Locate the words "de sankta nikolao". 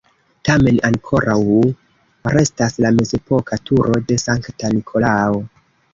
4.11-5.39